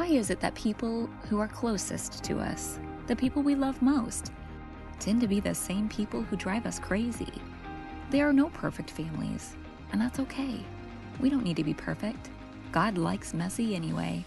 [0.00, 4.32] Why is it that people who are closest to us, the people we love most,
[4.98, 7.30] tend to be the same people who drive us crazy?
[8.08, 9.56] There are no perfect families,
[9.92, 10.64] and that's okay.
[11.20, 12.30] We don't need to be perfect.
[12.72, 14.24] God likes messy anyway.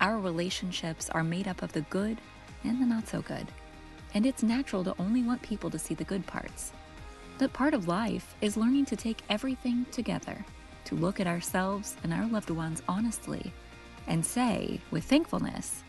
[0.00, 2.16] Our relationships are made up of the good
[2.64, 3.52] and the not so good,
[4.14, 6.72] and it's natural to only want people to see the good parts.
[7.36, 10.42] But part of life is learning to take everything together,
[10.86, 13.52] to look at ourselves and our loved ones honestly,
[14.06, 15.82] and say, with thankfulness,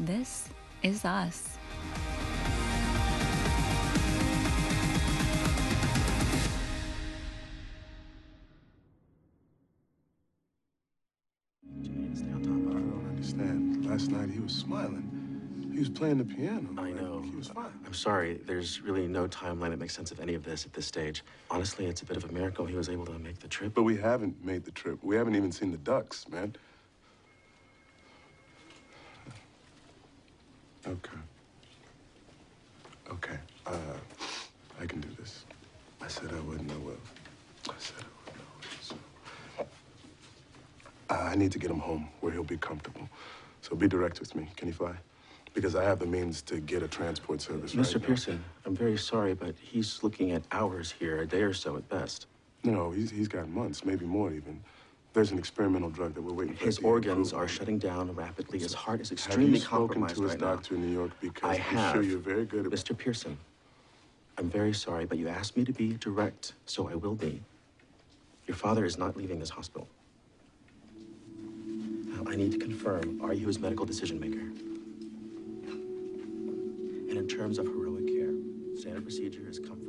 [0.00, 0.48] This
[0.82, 1.56] is us.
[11.82, 11.86] I
[12.16, 13.86] don't understand.
[13.86, 15.10] Last night he was smiling.
[15.72, 16.68] He was playing the piano.
[16.78, 17.20] I Like, know.
[17.22, 17.72] He was fine.
[17.84, 18.40] I'm sorry.
[18.46, 21.22] There's really no timeline that makes sense of any of this at this stage.
[21.50, 23.74] Honestly, it's a bit of a miracle he was able to make the trip.
[23.74, 24.98] But we haven't made the trip.
[25.02, 26.54] We haven't even seen the ducks, man.
[30.86, 31.18] Okay.
[33.10, 33.38] Okay.
[33.66, 33.72] Uh,
[34.80, 35.44] I can do this.
[36.02, 36.70] I said I wouldn't.
[36.70, 36.98] I will.
[37.68, 38.40] I said I wouldn't.
[38.40, 38.80] I will.
[38.80, 39.66] So.
[41.10, 43.08] Uh, I need to get him home where he'll be comfortable.
[43.62, 44.48] So be direct with me.
[44.56, 44.94] Can he fly?
[45.54, 47.94] Because I have the means to get a transport service Mr.
[47.94, 48.06] right now.
[48.08, 51.88] Pearson, I'm very sorry, but he's looking at hours here, a day or so at
[51.88, 52.26] best.
[52.64, 54.62] No, he's, he's got months, maybe more even.
[55.14, 56.64] There's an experimental drug that we're waiting for.
[56.64, 58.58] His organs are shutting down rapidly.
[58.58, 60.80] His heart is extremely Have extremely you spoken compromised to his right doctor now.
[60.82, 61.12] in New York?
[61.20, 61.92] Because I I'm have.
[61.94, 62.98] sure you're very good at Mr.
[62.98, 63.38] Pearson,
[64.38, 67.40] I'm very sorry, but you asked me to be direct, so I will be.
[68.48, 69.86] Your father is not leaving this hospital.
[71.64, 74.40] Now, I need to confirm, are you his medical decision maker?
[77.08, 78.32] And in terms of heroic care,
[78.76, 79.83] standard procedure is comfort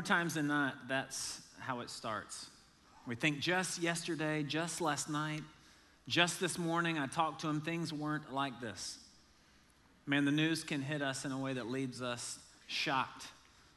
[0.00, 2.48] More times than not, that's how it starts.
[3.06, 5.42] We think just yesterday, just last night,
[6.08, 8.96] just this morning, I talked to him, things weren't like this.
[10.06, 13.26] Man, the news can hit us in a way that leaves us shocked,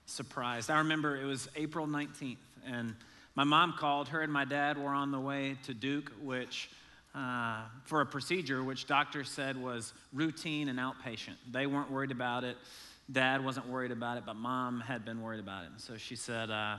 [0.06, 0.72] surprised.
[0.72, 2.96] I remember it was April 19th, and
[3.36, 4.08] my mom called.
[4.08, 6.70] Her and my dad were on the way to Duke, which
[7.14, 11.36] uh, for a procedure which doctors said was routine and outpatient.
[11.52, 12.56] They weren't worried about it.
[13.12, 15.72] Dad wasn't worried about it, but mom had been worried about it.
[15.78, 16.78] So she said, uh,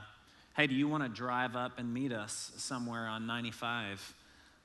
[0.55, 4.15] Hey, do you want to drive up and meet us somewhere on 95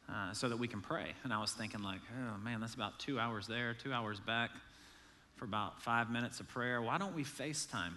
[0.09, 1.07] uh, so that we can pray?
[1.25, 4.51] And I was thinking, like, oh man, that's about two hours there, two hours back
[5.35, 6.81] for about five minutes of prayer.
[6.81, 7.95] Why don't we FaceTime?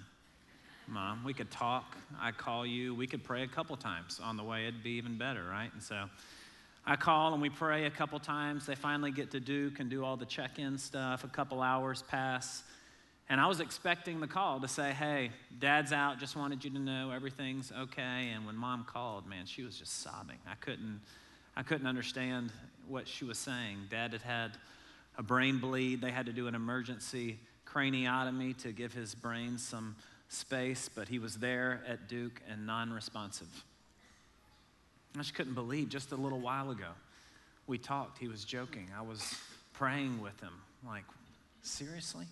[0.88, 1.96] Mom, we could talk.
[2.20, 2.96] I'd call you.
[2.96, 4.64] We could pray a couple times on the way.
[4.64, 5.72] It'd be even better, right?
[5.72, 6.06] And so
[6.88, 8.66] I call and we pray a couple times.
[8.66, 11.24] They finally get to Duke and do all the check in stuff.
[11.24, 12.64] A couple hours pass.
[13.30, 16.80] And I was expecting the call to say, hey, dad's out, just wanted you to
[16.80, 18.32] know everything's okay.
[18.36, 20.38] And when mom called, man, she was just sobbing.
[20.48, 21.00] I couldn't,
[21.56, 22.52] I couldn't understand
[22.88, 23.78] what she was saying.
[23.90, 24.52] Dad had had
[25.18, 26.02] a brain bleed.
[26.02, 29.96] They had to do an emergency craniotomy to give his brain some
[30.28, 33.48] space, but he was there at Duke and non responsive.
[35.16, 36.90] I just couldn't believe just a little while ago
[37.68, 38.18] we talked.
[38.18, 38.88] He was joking.
[38.98, 39.36] I was
[39.74, 40.54] praying with him.
[40.86, 41.06] Like,
[41.62, 42.26] seriously?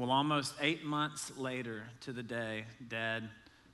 [0.00, 3.28] Well, almost eight months later to the day, Dad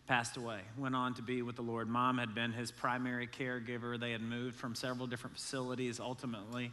[0.08, 1.86] passed away, went on to be with the Lord.
[1.88, 3.96] Mom had been his primary caregiver.
[3.96, 6.72] They had moved from several different facilities ultimately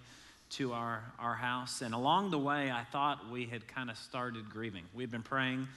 [0.54, 1.84] to our, our house.
[1.84, 4.86] And along the way, I thought we had kind of started grieving.
[4.92, 5.68] We'd been praying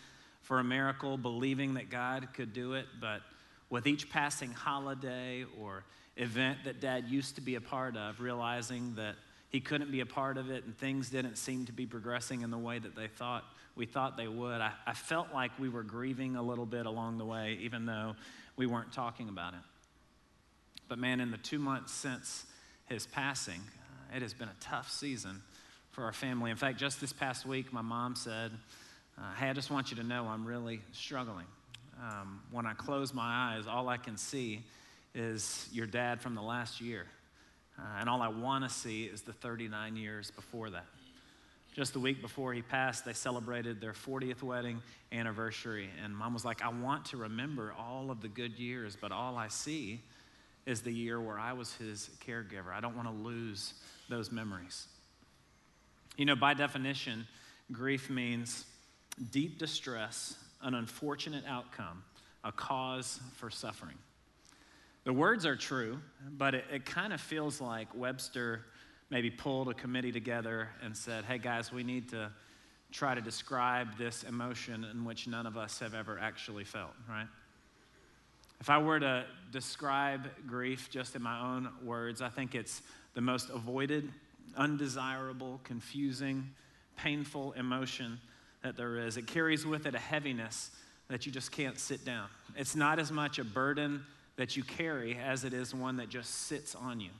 [0.40, 3.20] for a miracle, believing that God could do it, but
[3.68, 5.84] with each passing holiday or
[6.16, 9.16] event that Dad used to be a part of, realizing that
[9.50, 12.50] he couldn't be a part of it and things didn't seem to be progressing in
[12.50, 13.44] the way that they thought
[13.76, 14.60] we thought they would.
[14.60, 18.16] I, I felt like we were grieving a little bit along the way, even though
[18.56, 19.60] we weren't talking about it.
[20.88, 22.46] But man, in the two months since
[22.86, 25.42] his passing, uh, it has been a tough season
[25.90, 26.50] for our family.
[26.50, 28.52] In fact, just this past week, my mom said,
[29.18, 31.46] uh, Hey, I just want you to know I'm really struggling.
[32.00, 34.62] Um, when I close my eyes, all I can see
[35.14, 37.06] is your dad from the last year.
[37.78, 40.86] Uh, and all I want to see is the 39 years before that.
[41.76, 44.80] Just the week before he passed, they celebrated their 40th wedding
[45.12, 45.90] anniversary.
[46.02, 49.36] And mom was like, I want to remember all of the good years, but all
[49.36, 50.00] I see
[50.64, 52.72] is the year where I was his caregiver.
[52.72, 53.74] I don't want to lose
[54.08, 54.86] those memories.
[56.16, 57.26] You know, by definition,
[57.70, 58.64] grief means
[59.30, 62.02] deep distress, an unfortunate outcome,
[62.42, 63.98] a cause for suffering.
[65.04, 65.98] The words are true,
[66.38, 68.64] but it, it kind of feels like Webster
[69.10, 72.30] maybe pulled a committee together and said, hey guys, we need to
[72.92, 77.28] try to describe this emotion in which none of us have ever actually felt, right?
[78.60, 82.82] If I were to describe grief just in my own words, I think it's
[83.14, 84.10] the most avoided,
[84.56, 86.50] undesirable, confusing,
[86.96, 88.18] painful emotion
[88.62, 89.16] that there is.
[89.16, 90.70] It carries with it a heaviness
[91.08, 92.28] that you just can't sit down.
[92.56, 94.04] It's not as much a burden
[94.36, 97.10] that you carry as it is one that just sits on you.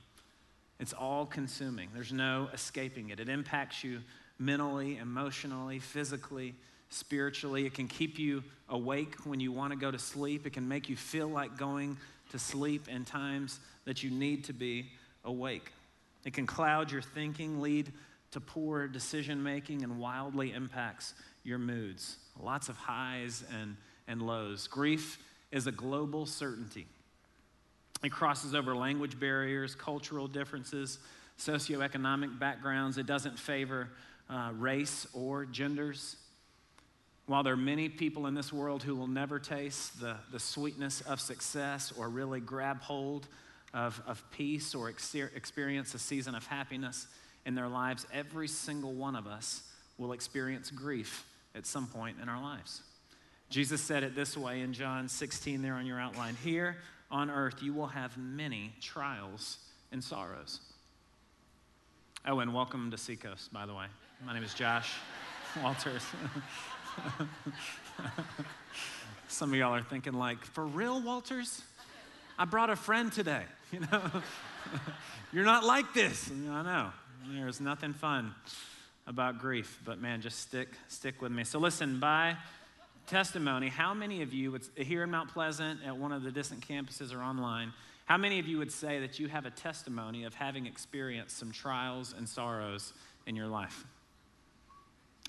[0.79, 3.19] It's all consuming, there's no escaping it.
[3.19, 4.01] It impacts you
[4.39, 6.53] mentally, emotionally, physically,
[6.89, 7.65] spiritually.
[7.65, 10.45] It can keep you awake when you want to go to sleep.
[10.45, 11.97] It can make you feel like going
[12.29, 14.91] to sleep in times that you need to be
[15.25, 15.71] awake.
[16.25, 17.91] It can cloud your thinking, lead
[18.31, 21.13] to poor decision making, and wildly impacts
[21.43, 22.17] your moods.
[22.39, 23.77] Lots of highs and,
[24.07, 24.67] and lows.
[24.67, 25.17] Grief
[25.51, 26.87] is a global certainty.
[28.03, 30.99] It crosses over language barriers, cultural differences,
[31.39, 32.97] socioeconomic backgrounds.
[32.97, 33.89] It doesn't favor
[34.29, 36.17] uh, race or genders.
[37.25, 41.01] While there are many people in this world who will never taste the, the sweetness
[41.01, 43.27] of success or really grab hold
[43.73, 47.07] of, of peace or ex- experience a season of happiness
[47.45, 49.63] in their lives, every single one of us
[49.97, 52.81] will experience grief at some point in our lives.
[53.49, 56.35] Jesus said it this way in John 16, there on your outline.
[56.43, 56.77] Here
[57.09, 59.57] on earth, you will have many trials
[59.91, 60.59] and sorrows.
[62.25, 63.85] Oh, and welcome to Seacoast, by the way.
[64.25, 64.93] My name is Josh
[65.63, 66.03] Walters.
[69.29, 71.61] Some of y'all are thinking, like, for real, Walters?
[72.37, 74.01] I brought a friend today, you know?
[75.31, 76.29] You're not like this.
[76.29, 76.89] I know.
[77.29, 78.33] There's nothing fun
[79.05, 81.43] about grief, but man, just stick stick with me.
[81.43, 82.35] So listen, by
[83.07, 86.67] testimony, how many of you would here in Mount Pleasant at one of the distant
[86.67, 87.73] campuses or online,
[88.05, 91.51] how many of you would say that you have a testimony of having experienced some
[91.51, 92.93] trials and sorrows
[93.25, 93.85] in your life?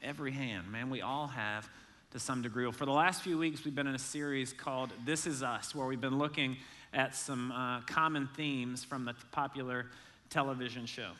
[0.03, 1.69] Every hand, man, we all have
[2.13, 2.71] to some degree.
[2.73, 5.87] For the last few weeks, we've been in a series called This Is Us, where
[5.87, 6.57] we've been looking
[6.93, 9.87] at some uh, common themes from the popular
[10.31, 11.11] television show.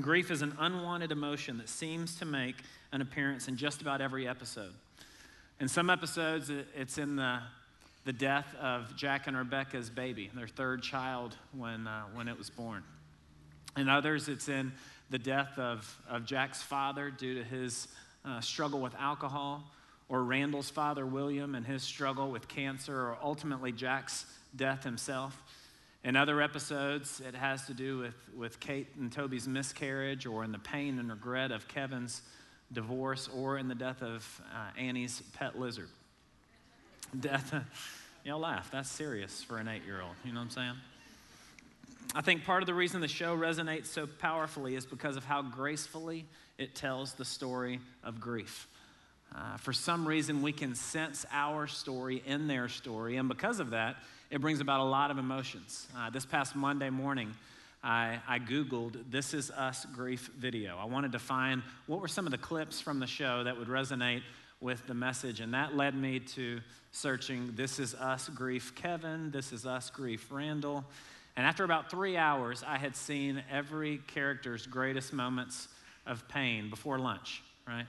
[0.00, 2.56] Grief is an unwanted emotion that seems to make
[2.92, 4.72] an appearance in just about every episode.
[5.60, 7.38] In some episodes, it's in the,
[8.04, 12.50] the death of Jack and Rebecca's baby, their third child when, uh, when it was
[12.50, 12.82] born.
[13.76, 14.72] In others, it's in
[15.10, 17.86] the death of, of Jack's father due to his
[18.24, 19.62] uh, struggle with alcohol,
[20.08, 25.40] or Randall's father, William, and his struggle with cancer, or ultimately Jack's death himself.
[26.02, 30.50] In other episodes, it has to do with, with Kate and Toby's miscarriage, or in
[30.50, 32.22] the pain and regret of Kevin's
[32.74, 35.88] divorce, or in the death of uh, Annie's pet lizard.
[37.18, 37.54] Death,
[38.24, 38.70] y'all laugh.
[38.70, 40.14] That's serious for an eight year old.
[40.24, 40.74] You know what I'm saying?
[42.14, 45.42] I think part of the reason the show resonates so powerfully is because of how
[45.42, 46.26] gracefully
[46.58, 48.68] it tells the story of grief.
[49.34, 53.70] Uh, for some reason, we can sense our story in their story, and because of
[53.70, 53.96] that,
[54.30, 55.88] it brings about a lot of emotions.
[55.96, 57.34] Uh, this past Monday morning,
[57.84, 60.78] I, I, Googled This Is Us Grief video.
[60.78, 63.68] I wanted to find what were some of the clips from the show that would
[63.68, 64.22] resonate
[64.62, 66.60] with the message, and that led me to
[66.92, 70.82] searching This Is Us Grief Kevin, This Is Us Grief Randall.
[71.36, 75.68] And after about three hours, I had seen every character's greatest moments
[76.06, 77.86] of pain before lunch, right?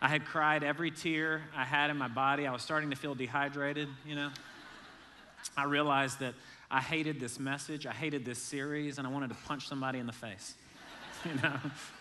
[0.00, 2.44] I had cried every tear I had in my body.
[2.48, 4.30] I was starting to feel dehydrated, you know.
[5.56, 6.34] I realized that
[6.72, 10.06] I hated this message, I hated this series, and I wanted to punch somebody in
[10.06, 10.54] the face,
[11.26, 11.54] you know,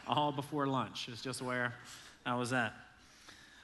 [0.07, 1.09] all before lunch.
[1.11, 1.73] It's just where
[2.25, 2.73] I was at.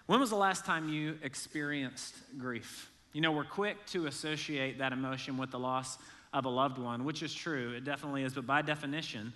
[0.08, 2.92] When was the last time you experienced grief?
[3.14, 5.98] You know, we're quick to associate that emotion with the loss
[6.34, 9.32] of a loved one, which is true, it definitely is, but by definition,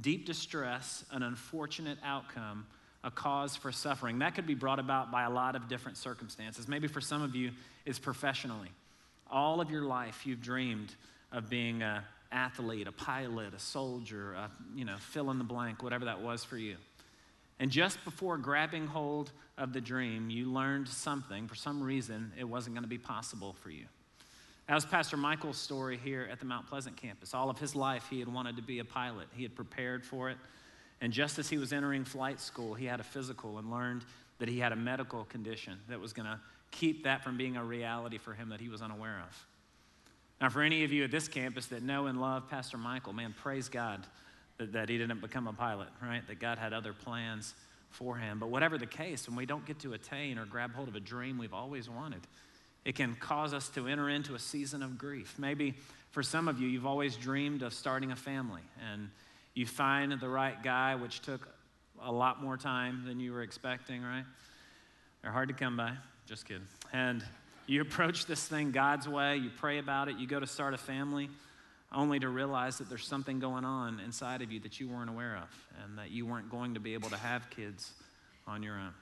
[0.00, 2.66] deep distress, an unfortunate outcome,
[3.02, 4.20] a cause for suffering.
[4.20, 6.68] That could be brought about by a lot of different circumstances.
[6.68, 7.50] Maybe for some of you,
[7.84, 8.70] it's professionally.
[9.28, 10.94] All of your life, you've dreamed
[11.32, 12.02] of being an
[12.32, 16.44] athlete, a pilot, a soldier, a, you know, fill in the blank, whatever that was
[16.44, 16.76] for you.
[17.58, 21.48] And just before grabbing hold of the dream, you learned something.
[21.48, 23.86] For some reason, it wasn't going to be possible for you.
[24.68, 27.34] That was Pastor Michael's story here at the Mount Pleasant campus.
[27.34, 30.28] All of his life, he had wanted to be a pilot, he had prepared for
[30.28, 30.36] it.
[31.00, 34.04] And just as he was entering flight school, he had a physical and learned
[34.38, 36.40] that he had a medical condition that was going to
[36.70, 39.46] keep that from being a reality for him that he was unaware of.
[40.40, 43.34] Now, for any of you at this campus that know and love Pastor Michael, man,
[43.42, 44.06] praise God
[44.58, 46.26] that, that he didn't become a pilot, right?
[46.28, 47.54] That God had other plans
[47.90, 48.38] for him.
[48.38, 51.00] But whatever the case, when we don't get to attain or grab hold of a
[51.00, 52.20] dream we've always wanted,
[52.84, 55.34] it can cause us to enter into a season of grief.
[55.38, 55.74] Maybe
[56.16, 59.10] For some of you, you've always dreamed of starting a family, and
[59.52, 61.46] you find the right guy, which took
[62.02, 64.24] a lot more time than you were expecting, right?
[65.20, 65.92] They're hard to come by.
[66.24, 66.66] Just kidding.
[66.90, 67.22] And
[67.66, 70.78] you approach this thing God's way, you pray about it, you go to start a
[70.78, 71.28] family,
[71.92, 75.36] only to realize that there's something going on inside of you that you weren't aware
[75.36, 75.48] of,
[75.84, 77.92] and that you weren't going to be able to have kids
[78.46, 78.92] on your own.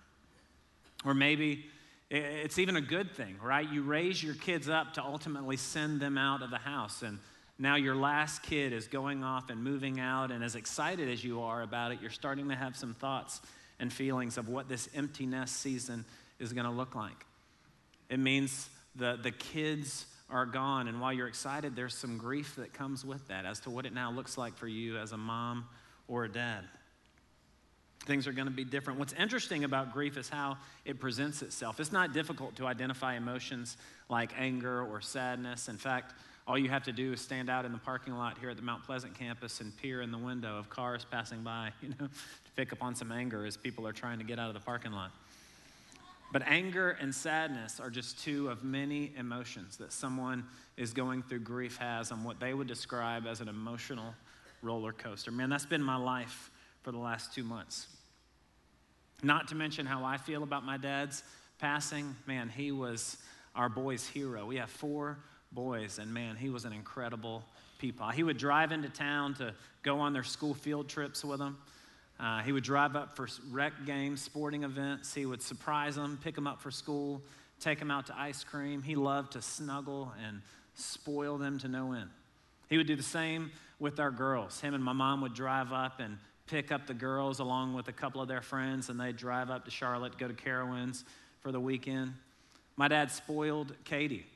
[1.05, 1.67] Or maybe
[2.11, 3.69] it's even a good thing, right?
[3.69, 7.03] You raise your kids up to ultimately send them out of the house.
[7.03, 7.19] And
[7.59, 10.31] now your last kid is going off and moving out.
[10.31, 13.41] And as excited as you are about it, you're starting to have some thoughts
[13.81, 16.05] and feelings of what this empty nest season
[16.39, 17.27] is going to look like.
[18.09, 20.89] It means the, the kids are gone.
[20.89, 23.93] And while you're excited, there's some grief that comes with that as to what it
[23.93, 25.67] now looks like for you as a mom
[26.09, 26.65] or a dad
[28.05, 28.99] things are going to be different.
[28.99, 31.81] What's interesting about grief is how it presents itself.
[31.81, 33.77] It's not difficult to identify emotions
[34.09, 35.69] like anger or sadness.
[35.69, 36.15] In fact,
[36.47, 38.63] all you have to do is stand out in the parking lot here at the
[38.63, 42.53] Mount Pleasant campus and peer in the window of cars passing by, you know, to
[42.57, 44.93] pick up on some anger as people are trying to get out of the parking
[44.93, 45.11] lot.
[46.35, 50.43] But anger and sadness are just two of many emotions that someone
[50.77, 54.17] is going through grief has on what they would describe as an emotional
[54.61, 55.31] roller coaster.
[55.31, 56.51] Man, that's been my life
[56.83, 57.87] for the last two months.
[59.23, 61.23] Not to mention how I feel about my dad's
[61.61, 62.17] passing.
[62.27, 63.17] Man, he was
[63.55, 64.45] our boy's hero.
[64.45, 65.19] We have four
[65.53, 67.45] boys, and man, he was an incredible
[67.79, 68.09] people.
[68.09, 71.59] He would drive into town to go on their school field trips with them.
[72.19, 75.15] Uh, he would drive up for rec games, sporting events.
[75.15, 77.23] He would surprise them, pick them up for school,
[77.61, 78.83] take them out to ice cream.
[78.83, 80.41] He loved to snuggle and
[80.75, 82.11] spoil them to no end.
[82.69, 84.61] He would do the same with our girls.
[84.61, 87.93] Him and my mom would drive up and pick up the girls along with a
[87.93, 91.05] couple of their friends, and they'd drive up to Charlotte, go to Carowinds
[91.41, 92.13] for the weekend.
[92.77, 94.27] My dad spoiled Katie.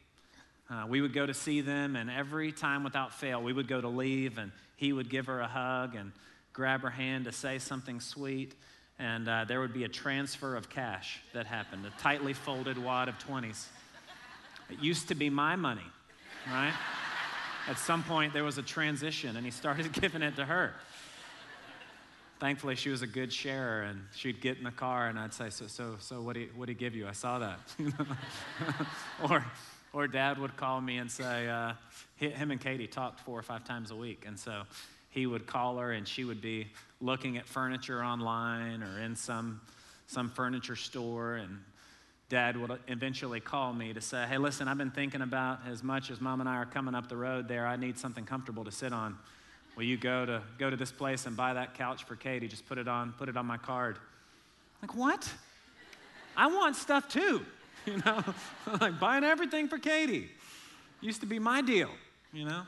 [0.71, 3.81] Uh, we would go to see them, and every time without fail, we would go
[3.81, 6.13] to leave, and he would give her a hug and
[6.59, 8.53] grab her hand to say something sweet,
[8.99, 13.09] and uh, there would be a transfer of cash that happened, a tightly folded wad
[13.09, 13.67] of 20s.
[14.69, 15.87] It used to be my money,
[16.49, 16.75] right?
[17.69, 20.75] At some point, there was a transition, and he started giving it to her
[22.41, 25.51] thankfully she was a good sharer and she'd get in the car and I'd say,
[25.51, 27.09] so, so, so what did he, what he give you?
[27.09, 27.59] I saw that.
[29.29, 29.45] or,
[29.93, 31.73] or dad would call me and say, uh,
[32.15, 34.23] him and Katie talked four or five times a week.
[34.25, 34.63] And so
[35.19, 36.69] he would call her and she would be
[37.01, 39.61] looking at furniture online or in some,
[40.07, 41.59] some furniture store and
[42.29, 46.11] dad would eventually call me to say, hey, listen, I've been thinking about as much
[46.11, 48.71] as mom and I are coming up the road there, I need something comfortable to
[48.71, 49.19] sit on
[49.79, 52.49] will you go to go to this place and buy that couch for Katie?
[52.49, 53.97] Just put it on, put it on my card.
[54.83, 55.33] Like, what?
[56.37, 57.45] I want stuff too.
[57.87, 58.23] You know,
[58.83, 60.29] like buying everything for Katie.
[61.01, 61.89] Used to be my deal,
[62.35, 62.65] you know.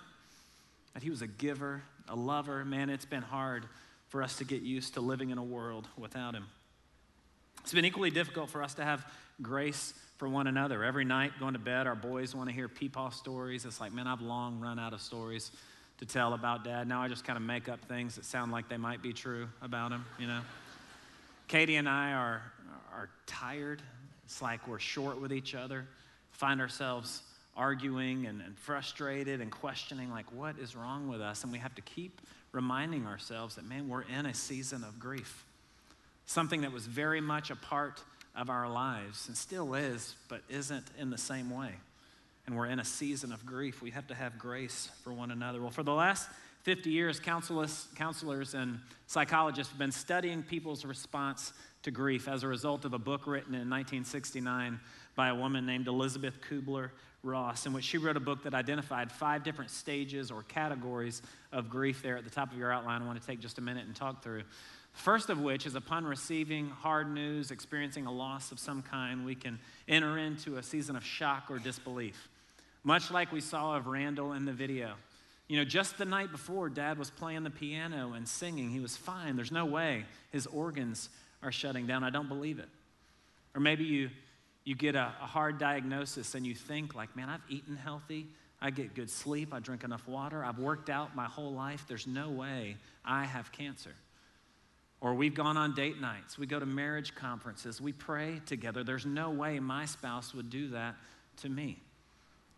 [0.95, 2.65] That he was a giver, a lover.
[2.65, 3.65] Man, it's been hard
[4.09, 6.47] for us to get used to living in a world without him.
[7.61, 9.07] It's been equally difficult for us to have
[9.41, 10.85] grace for one another.
[10.85, 13.65] Every night going to bed, our boys want to hear peepaw stories.
[13.65, 15.51] It's like, man, I've long run out of stories
[15.99, 16.89] to tell about dad.
[16.89, 19.49] Now I just kind of make up things that sound like they might be true
[19.63, 20.41] about him, you know.
[21.47, 22.43] Katie and I are,
[22.93, 23.83] are tired.
[24.25, 25.87] It's like we're short with each other,
[26.33, 27.23] find ourselves
[27.61, 31.45] arguing and, and frustrated and questioning, like, what is wrong with us?
[31.45, 32.21] And we have to keep
[32.53, 35.45] reminding ourselves that, man, we're in a season of grief.
[36.25, 38.03] Something that was very much a part
[38.35, 41.75] of our lives and still is, but isn't in the same way
[42.47, 45.61] and we're in a season of grief, we have to have grace for one another.
[45.61, 46.29] Well, for the last
[46.65, 51.53] 50 years, counselors, counselors and psychologists have been studying people's response
[51.85, 54.81] to grief as a result of a book written in 1969
[55.15, 56.91] by a woman named Elisabeth Kubler
[57.23, 61.23] Ross, in which she wrote a book that identified five different stages or categories
[61.53, 63.03] of grief there at the top of your outline.
[63.03, 64.43] I want to take just a minute and talk through.
[64.93, 69.35] First of which is upon receiving hard news, experiencing a loss of some kind, we
[69.35, 72.29] can enter into a season of shock or disbelief
[72.83, 74.95] much like we saw of Randall in the video.
[75.49, 78.71] You know, just the night before, dad was playing the piano and singing.
[78.71, 79.37] He was fine.
[79.37, 81.09] There's no way his organs
[81.43, 82.05] are shutting down.
[82.05, 82.69] I don't believe it.
[83.55, 84.11] Or maybe you,
[84.65, 88.27] you get a, a hard diagnosis and you think, like, man, I've eaten healthy.
[88.61, 89.55] I get good sleep.
[89.55, 90.45] I drink enough water.
[90.45, 91.87] I've worked out my whole life.
[91.89, 93.95] There's no way I have cancer.
[95.01, 96.39] Or we've gone on date nights.
[96.39, 97.81] We go to marriage conferences.
[97.81, 98.85] We pray together.
[98.85, 100.97] There's no way my spouse would do that
[101.39, 101.81] to me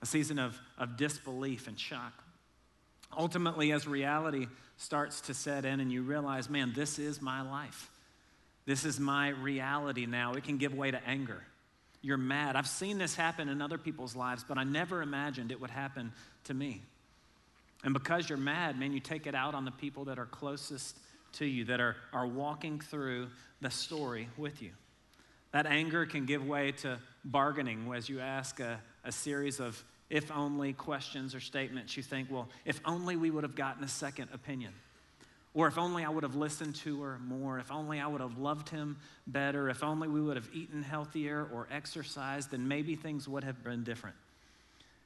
[0.03, 2.25] a season of, of disbelief and shock.
[3.17, 7.89] Ultimately, as reality starts to set in and you realize, man, this is my life.
[8.67, 10.33] This is my reality now.
[10.35, 11.43] It can give way to anger.
[12.03, 12.57] You're mad.
[12.57, 16.13] I've seen this happen in other people's lives, but I never imagined it would happen
[16.45, 16.83] to me.
[17.85, 20.97] And because you're mad, man, you take it out on the people that are closest
[21.35, 23.29] to you, that are, are walking through
[23.61, 24.71] the story with you.
[25.53, 30.31] That anger can give way to bargaining as you ask a, a series of if
[30.31, 31.97] only questions or statements.
[31.97, 34.73] You think, well, if only we would have gotten a second opinion.
[35.55, 38.39] Or if only I would have listened to her more, if only I would have
[38.39, 43.29] loved him better, if only we would have eaten healthier or exercised, then maybe things
[43.29, 44.17] would have been different.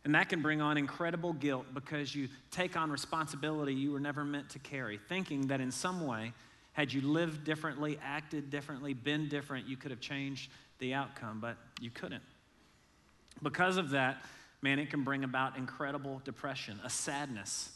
[0.05, 4.25] And that can bring on incredible guilt because you take on responsibility you were never
[4.25, 6.33] meant to carry, thinking that in some way,
[6.75, 10.49] had you lived differently, acted differently, been different, you could have changed
[10.79, 12.23] the outcome, but you couldn't.
[13.43, 14.19] Because of that,
[14.63, 17.73] man, it can bring about incredible depression, a sadness,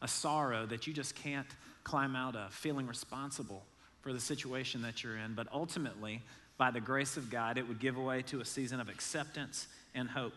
[0.00, 1.48] a sorrow that you just can't
[1.84, 3.64] climb out of, feeling responsible
[4.00, 5.34] for the situation that you're in.
[5.34, 6.22] But ultimately,
[6.58, 10.08] by the grace of God, it would give way to a season of acceptance and
[10.08, 10.34] hope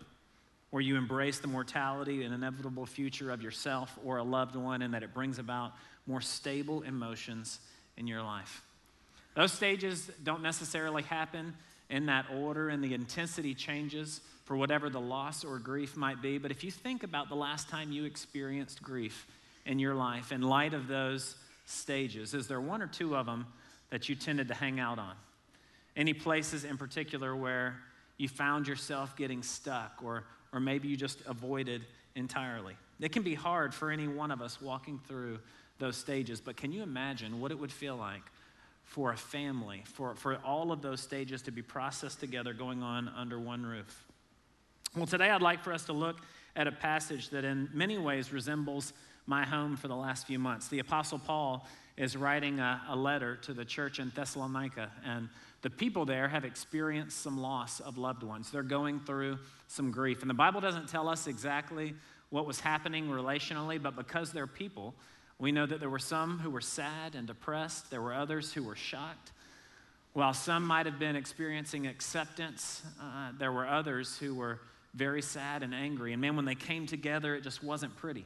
[0.71, 4.93] where you embrace the mortality and inevitable future of yourself or a loved one, and
[4.93, 5.71] that it brings about
[6.05, 7.59] more stable emotions
[7.97, 8.61] in your life.
[9.35, 11.53] Those stages don't necessarily happen
[11.89, 16.37] in that order, and the intensity changes for whatever the loss or grief might be.
[16.37, 19.27] But if you think about the last time you experienced grief
[19.65, 23.45] in your life in light of those stages, is there one or two of them
[23.89, 25.15] that you tended to hang out on?
[25.95, 27.77] Any places in particular where
[28.17, 32.75] you found yourself getting stuck, or, or maybe you just avoided entirely?
[32.99, 35.39] It can be hard for any one of us walking through
[35.79, 38.23] those stages, but can you imagine what it would feel like
[38.83, 43.09] for a family, for, for all of those stages to be processed together, going on
[43.09, 44.05] under one roof?
[44.95, 46.17] Well, today I'd like for us to look
[46.55, 48.93] at a passage that in many ways resembles
[49.25, 50.67] my home for the last few months.
[50.67, 51.67] The Apostle Paul
[51.97, 55.29] is writing a, a, letter to the church in Thessalonica, and
[55.61, 58.51] the people there have experienced some loss of loved ones.
[58.51, 60.21] They're going through some grief.
[60.21, 61.95] And the Bible doesn't tell us exactly
[62.29, 64.93] what was happening relationally, but because they're people,
[65.39, 68.63] we know that there were some who were sad and depressed, there were others who
[68.63, 69.31] were shocked.
[70.13, 74.59] While some might have been experiencing acceptance, uh, there were others who were
[74.93, 76.13] very sad and angry.
[76.13, 78.25] And man, when they came together, it just wasn't pretty.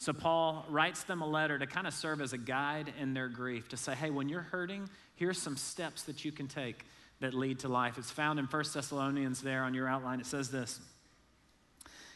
[0.00, 3.28] So Paul writes them a letter to kind of serve as a guide in their
[3.28, 6.86] grief, to say, hey, when you're hurting, here's some steps that you can take
[7.20, 7.98] that lead to life.
[7.98, 10.18] It's found in 1 Thessalonians there on your outline.
[10.18, 10.80] It says this.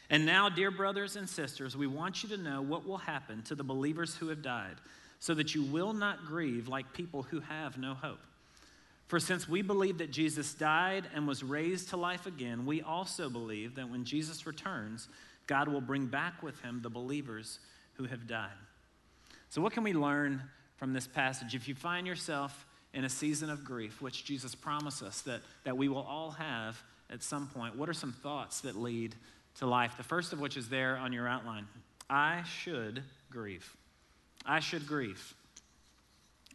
[0.08, 3.54] And now, dear brothers and sisters, we want you to know what will happen to
[3.54, 4.76] the believers who have died,
[5.18, 8.20] so that you will not grieve like people who have no hope.
[9.08, 13.28] For since we believe that Jesus died and was raised to life again, we also
[13.28, 15.06] believe that when Jesus returns,
[15.46, 17.58] God will bring back with him the believers
[17.94, 18.50] who have died.
[19.48, 20.42] So, what can we learn
[20.76, 21.54] from this passage?
[21.54, 25.76] If you find yourself in a season of grief, which Jesus promised us that, that
[25.76, 26.80] we will all have
[27.10, 29.14] at some point, what are some thoughts that lead
[29.56, 29.96] to life.
[29.96, 31.66] The first of which is there on your outline
[32.10, 33.76] I should grieve.
[34.44, 35.34] I should grieve.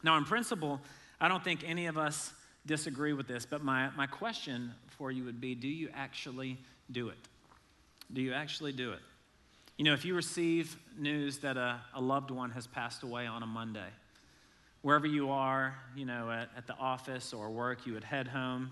[0.03, 0.79] Now, in principle,
[1.19, 2.31] I don't think any of us
[2.65, 6.57] disagree with this, but my, my question for you would be do you actually
[6.91, 7.17] do it?
[8.13, 8.99] Do you actually do it?
[9.79, 13.43] You know, if you receive news that a, a loved one has passed away on
[13.43, 13.87] a Monday,
[14.81, 18.71] wherever you are, you know, at, at the office or work, you would head home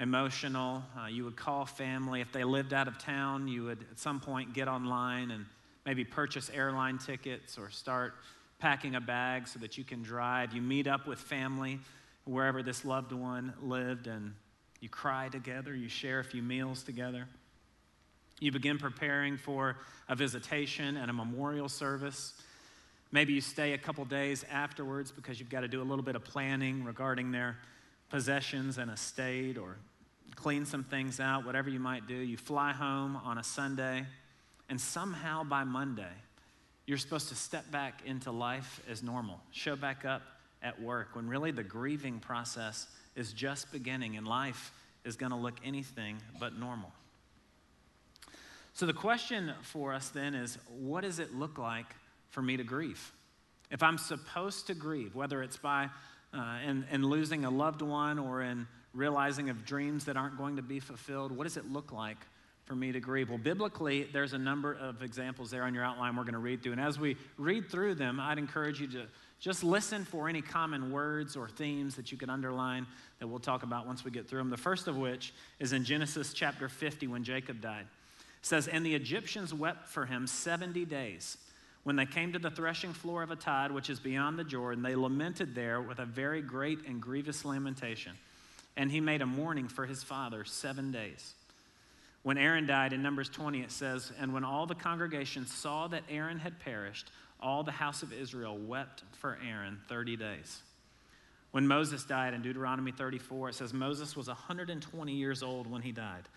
[0.00, 0.82] emotional.
[0.98, 2.20] Uh, you would call family.
[2.20, 5.46] If they lived out of town, you would at some point get online and
[5.86, 8.14] maybe purchase airline tickets or start
[8.58, 10.52] packing a bag so that you can drive.
[10.52, 11.78] You meet up with family
[12.24, 14.34] wherever this loved one lived and
[14.80, 15.72] you cry together.
[15.72, 17.28] You share a few meals together.
[18.40, 19.76] You begin preparing for
[20.08, 22.32] a visitation and a memorial service.
[23.12, 26.16] Maybe you stay a couple days afterwards because you've got to do a little bit
[26.16, 27.58] of planning regarding their
[28.08, 29.76] possessions and estate or
[30.36, 32.14] clean some things out, whatever you might do.
[32.14, 34.06] You fly home on a Sunday,
[34.70, 36.12] and somehow by Monday,
[36.86, 40.22] you're supposed to step back into life as normal, show back up
[40.62, 44.72] at work, when really the grieving process is just beginning and life
[45.04, 46.90] is going to look anything but normal.
[48.80, 51.84] So, the question for us then is what does it look like
[52.30, 53.12] for me to grieve?
[53.70, 55.90] If I'm supposed to grieve, whether it's by
[56.32, 60.56] uh, in, in losing a loved one or in realizing of dreams that aren't going
[60.56, 61.30] to be fulfilled?
[61.30, 62.16] What does it look like
[62.64, 63.28] for me to grieve?
[63.28, 66.62] Well, biblically, there's a number of examples there on your outline we're going to read
[66.62, 66.72] through.
[66.72, 69.02] And as we read through them, I'd encourage you to
[69.40, 72.86] just listen for any common words or themes that you can underline
[73.18, 74.48] that we'll talk about once we get through them.
[74.48, 77.84] The first of which is in Genesis chapter 50 when Jacob died.
[78.42, 81.36] Says, And the Egyptians wept for him 70 days.
[81.82, 84.82] When they came to the threshing floor of a Atad, which is beyond the Jordan,
[84.82, 88.12] they lamented there with a very great and grievous lamentation.
[88.76, 91.34] And he made a mourning for his father seven days.
[92.22, 96.04] When Aaron died in Numbers 20, it says, And when all the congregation saw that
[96.10, 100.60] Aaron had perished, all the house of Israel wept for Aaron 30 days.
[101.52, 105.92] When Moses died in Deuteronomy 34, it says Moses was 120 years old when he
[105.92, 106.28] died.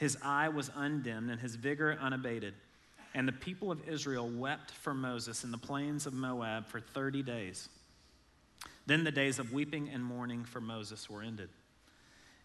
[0.00, 2.54] His eye was undimmed and his vigor unabated.
[3.12, 7.22] And the people of Israel wept for Moses in the plains of Moab for 30
[7.22, 7.68] days.
[8.86, 11.50] Then the days of weeping and mourning for Moses were ended.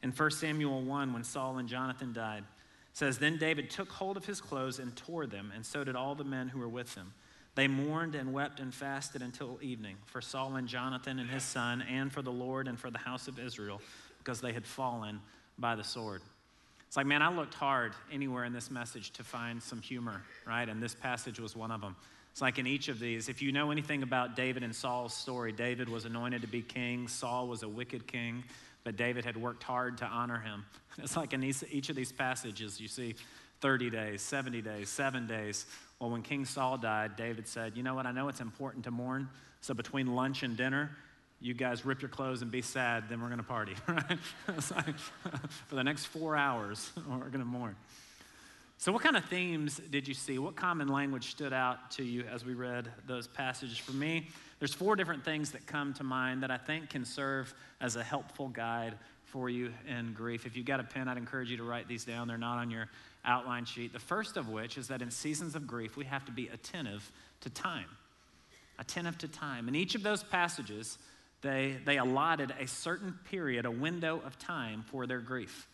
[0.04, 2.44] In 1 Samuel 1, when Saul and Jonathan died,
[2.92, 6.14] says, Then David took hold of his clothes and tore them, and so did all
[6.14, 7.14] the men who were with him.
[7.56, 11.82] They mourned and wept and fasted until evening for Saul and Jonathan and his son,
[11.84, 13.82] and for the Lord and for the house of Israel,
[14.18, 15.22] because they had fallen
[15.58, 16.22] by the sword.
[16.96, 20.70] It's like, man, I looked hard anywhere in this message to find some humor, right?
[20.70, 21.94] And this passage was one of them.
[22.32, 25.52] It's like in each of these, if you know anything about David and Saul's story,
[25.52, 28.46] David was anointed to be king, Saul was a wicked king,
[28.86, 30.64] but David had worked hard to honor him.
[30.98, 33.16] It's like in each of these passages, you see
[33.60, 35.66] 30 days, 70 days, seven days.
[36.00, 38.06] Well, when King Saul died, David said, You know what?
[38.06, 39.28] I know it's important to mourn.
[39.60, 40.92] So between lunch and dinner,
[41.42, 44.20] you guys rip your clothes and be sad, then we're going to party, right?
[45.68, 47.76] for the next four hours, we're going to mourn.
[48.78, 50.38] So, what kind of themes did you see?
[50.38, 53.78] What common language stood out to you as we read those passages?
[53.78, 54.28] For me,
[54.60, 58.04] there's four different things that come to mind that I think can serve as a
[58.04, 60.46] helpful guide for you in grief.
[60.46, 62.28] If you've got a pen, I'd encourage you to write these down.
[62.28, 62.90] They're not on your
[63.24, 63.92] outline sheet.
[63.94, 67.12] The first of which is that in seasons of grief, we have to be attentive
[67.42, 67.88] to time.
[68.78, 69.68] Attentive to time.
[69.68, 70.98] In each of those passages,
[71.42, 75.68] they, they allotted a certain period, a window of time for their grief.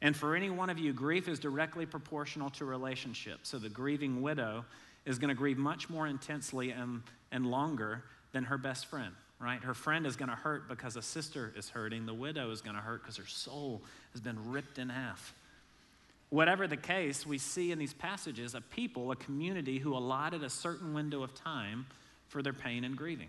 [0.00, 3.40] And for any one of you, grief is directly proportional to relationship.
[3.42, 4.64] So the grieving widow
[5.04, 9.62] is going to grieve much more intensely and, and longer than her best friend right?
[9.62, 12.06] Her friend is going to hurt because a sister is hurting.
[12.06, 15.34] The widow is going to hurt because her soul has been ripped in half.
[16.30, 20.48] Whatever the case, we see in these passages a people, a community who allotted a
[20.48, 21.86] certain window of time
[22.28, 23.28] for their pain and grieving.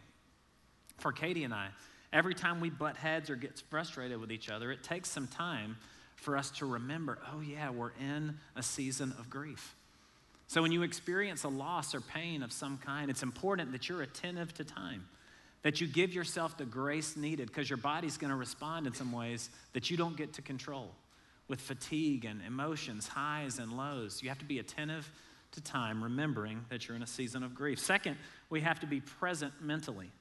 [0.97, 1.67] For Katie and I,
[2.11, 5.77] every time we butt heads or get frustrated with each other, it takes some time
[6.15, 9.75] for us to remember oh, yeah, we're in a season of grief.
[10.47, 14.03] So when you experience a loss or pain of some kind, it's important that you're
[14.03, 15.05] attentive to time
[15.63, 19.11] that you give yourself the grace needed because your body's going to respond in some
[19.11, 20.91] ways that you don't get to control
[21.47, 24.21] with fatigue and emotions, highs and lows.
[24.21, 25.09] You have to be attentive
[25.53, 27.79] to time, remembering that you're in a season of grief.
[27.79, 28.17] Second,
[28.49, 30.11] we have to be present mentally.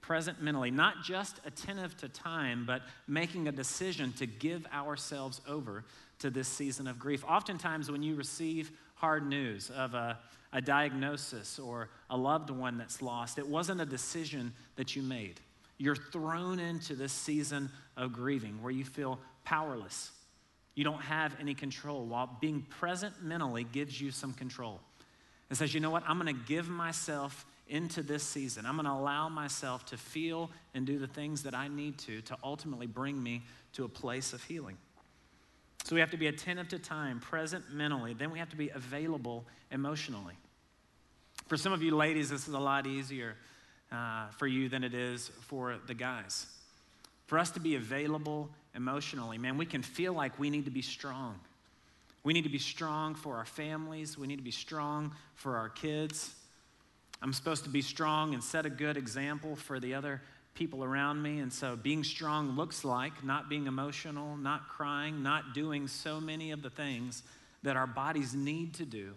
[0.00, 5.84] Present mentally, not just attentive to time, but making a decision to give ourselves over
[6.20, 7.24] to this season of grief.
[7.24, 10.18] Oftentimes, when you receive hard news of a
[10.52, 13.38] a diagnosis or a loved one that's lost.
[13.38, 15.40] It wasn't a decision that you made.
[15.78, 20.10] You're thrown into this season of grieving where you feel powerless.
[20.74, 24.80] You don't have any control, while being present mentally gives you some control.
[25.50, 26.04] It says, you know what?
[26.06, 28.66] I'm going to give myself into this season.
[28.66, 32.20] I'm going to allow myself to feel and do the things that I need to
[32.22, 33.42] to ultimately bring me
[33.74, 34.76] to a place of healing.
[35.84, 38.12] So we have to be attentive to time, present mentally.
[38.12, 40.34] Then we have to be available emotionally.
[41.48, 43.36] For some of you ladies, this is a lot easier
[43.90, 46.46] uh, for you than it is for the guys.
[47.26, 50.82] For us to be available emotionally, man, we can feel like we need to be
[50.82, 51.38] strong.
[52.22, 54.18] We need to be strong for our families.
[54.18, 56.34] We need to be strong for our kids.
[57.22, 60.22] I'm supposed to be strong and set a good example for the other
[60.54, 61.38] people around me.
[61.40, 66.50] And so being strong looks like not being emotional, not crying, not doing so many
[66.50, 67.22] of the things
[67.62, 69.12] that our bodies need to do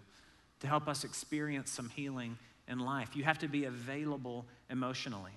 [0.59, 2.37] to help us experience some healing
[2.67, 3.15] in life.
[3.15, 5.31] You have to be available emotionally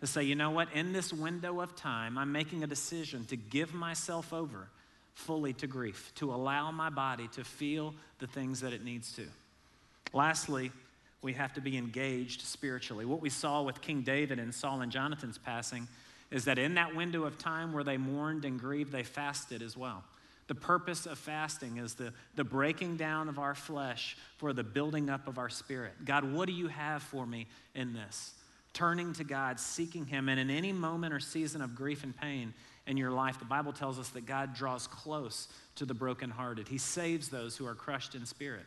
[0.00, 3.36] to say, you know what, in this window of time, I'm making a decision to
[3.36, 4.68] give myself over
[5.14, 9.26] fully to grief, to allow my body to feel the things that it needs to.
[10.12, 10.70] Lastly,
[11.22, 13.04] we have to be engaged spiritually.
[13.04, 15.88] What we saw with King David and Saul and Jonathan's passing
[16.30, 19.76] is that in that window of time where they mourned and grieved, they fasted as
[19.76, 20.04] well.
[20.48, 25.10] The purpose of fasting is the, the breaking down of our flesh for the building
[25.10, 25.92] up of our spirit.
[26.04, 28.32] God, what do you have for me in this?
[28.72, 32.54] Turning to God, seeking Him, and in any moment or season of grief and pain
[32.86, 36.68] in your life, the Bible tells us that God draws close to the brokenhearted.
[36.68, 38.66] He saves those who are crushed in spirit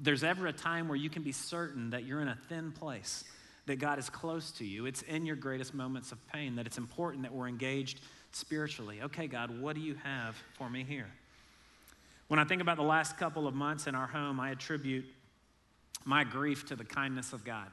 [0.00, 3.24] there's ever a time where you can be certain that you're in a thin place,
[3.66, 6.78] that God is close to you, it's in your greatest moments of pain that it's
[6.78, 8.00] important that we're engaged
[8.32, 9.00] spiritually.
[9.02, 11.08] Okay, God, what do you have for me here?
[12.28, 15.04] When I think about the last couple of months in our home, I attribute
[16.04, 17.68] my grief to the kindness of God.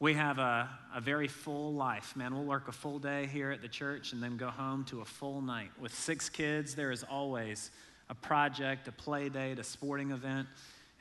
[0.00, 2.34] We have a, a very full life, man.
[2.34, 5.04] We'll work a full day here at the church and then go home to a
[5.04, 5.70] full night.
[5.80, 7.70] With six kids, there is always
[8.10, 10.48] a project, a play date, a sporting event,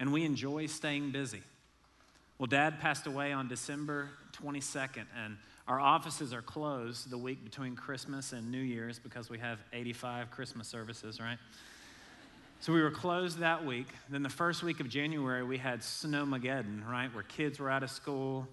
[0.02, 1.44] and we enjoy staying busy.
[2.40, 4.10] Well, Dad passed away on December
[4.42, 5.38] 22nd, and
[5.68, 10.32] our offices are closed the week between Christmas and New Year's because we have 85
[10.32, 11.38] Christmas services, right?
[12.62, 13.86] So we were closed that week.
[14.10, 17.14] Then the first week of January, we had Snowmageddon, right?
[17.14, 18.48] Where kids were out of school.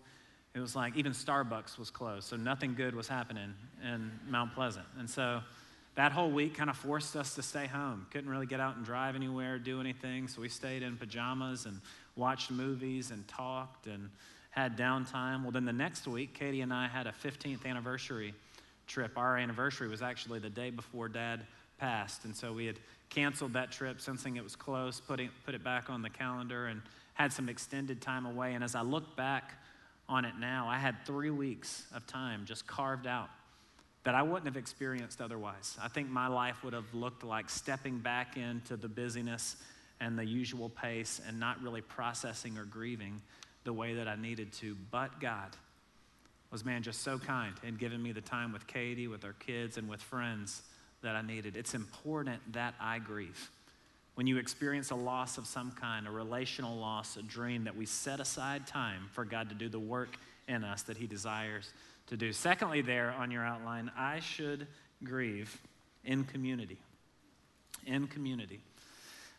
[0.54, 4.84] It was like even Starbucks was closed, so nothing good was happening in Mount Pleasant.
[4.98, 5.40] And so
[5.98, 8.06] that whole week kind of forced us to stay home.
[8.12, 10.28] Couldn't really get out and drive anywhere, do anything.
[10.28, 11.80] So we stayed in pajamas and
[12.14, 14.08] watched movies and talked and
[14.50, 15.42] had downtime.
[15.42, 18.32] Well, then the next week, Katie and I had a 15th anniversary
[18.86, 19.18] trip.
[19.18, 21.40] Our anniversary was actually the day before Dad
[21.80, 22.24] passed.
[22.24, 22.78] And so we had
[23.10, 26.80] canceled that trip, sensing it was close, putting, put it back on the calendar, and
[27.14, 28.54] had some extended time away.
[28.54, 29.54] And as I look back
[30.08, 33.30] on it now, I had three weeks of time just carved out
[34.08, 35.76] that I wouldn't have experienced otherwise.
[35.82, 39.56] I think my life would have looked like stepping back into the busyness
[40.00, 43.20] and the usual pace and not really processing or grieving
[43.64, 44.74] the way that I needed to.
[44.90, 45.50] But God
[46.50, 49.76] was, man, just so kind and giving me the time with Katie, with our kids,
[49.76, 50.62] and with friends
[51.02, 51.54] that I needed.
[51.54, 53.50] It's important that I grieve.
[54.14, 57.84] When you experience a loss of some kind, a relational loss, a dream, that we
[57.84, 60.16] set aside time for God to do the work
[60.48, 61.70] in us that He desires
[62.08, 62.32] to do.
[62.32, 64.66] Secondly, there on your outline, I should
[65.04, 65.60] grieve
[66.04, 66.78] in community.
[67.86, 68.60] In community.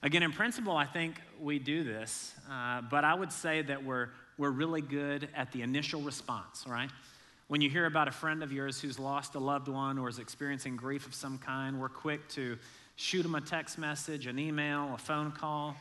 [0.01, 4.10] Again, in principle, I think we do this, uh, but I would say that we're,
[4.38, 6.89] we're really good at the initial response, right?
[7.49, 10.19] When you hear about a friend of yours who's lost a loved one or is
[10.19, 12.58] experiencing grief of some kind, we're quick to
[12.95, 15.75] shoot them a text message, an email, a phone call,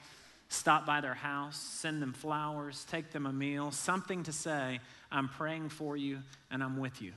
[0.49, 4.81] stop by their house, send them flowers, take them a meal, something to say,
[5.11, 7.13] I'm praying for you and I'm with you.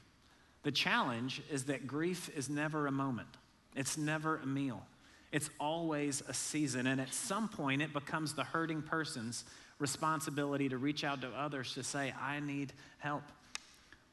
[0.64, 3.30] The challenge is that grief is never a moment,
[3.76, 4.86] it's never a meal.
[5.32, 9.46] It's always a season, and at some point, it becomes the hurting person's
[9.80, 13.24] responsibility to reach out to others to say, I need help.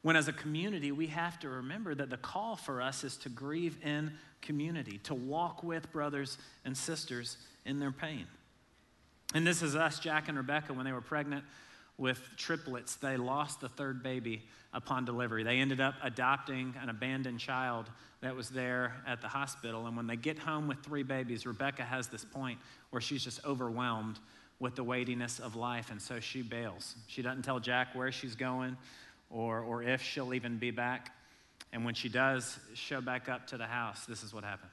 [0.01, 3.29] When, as a community, we have to remember that the call for us is to
[3.29, 8.25] grieve in community, to walk with brothers and sisters in their pain.
[9.33, 11.43] And this is us, Jack and Rebecca, when they were pregnant
[11.97, 15.43] with triplets, they lost the third baby upon delivery.
[15.43, 17.89] They ended up adopting an abandoned child
[18.21, 19.85] that was there at the hospital.
[19.85, 22.57] And when they get home with three babies, Rebecca has this point
[22.89, 24.19] where she's just overwhelmed
[24.59, 25.91] with the weightiness of life.
[25.91, 26.95] And so she bails.
[27.07, 28.77] She doesn't tell Jack where she's going
[29.29, 31.11] or, or if she'll even be back.
[31.71, 34.71] And when she does show back up to the house, this is what happened.